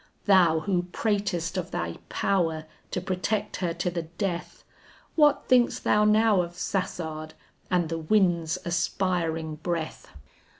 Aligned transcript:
"Thou 0.25 0.61
who 0.61 0.87
pratest 0.91 1.57
of 1.59 1.69
thy 1.69 1.97
power 2.09 2.65
to 2.89 2.99
protect 2.99 3.57
her 3.57 3.71
to 3.75 3.91
the 3.91 4.01
death, 4.01 4.63
What 5.13 5.47
think'st 5.47 5.83
thou 5.83 6.05
now 6.05 6.41
of 6.41 6.53
Sassard 6.55 7.35
and 7.69 7.87
the 7.87 7.99
wind's 7.99 8.57
aspiring 8.65 9.57
breath?" 9.57 10.07